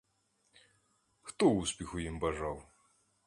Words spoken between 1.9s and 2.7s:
їм бажав?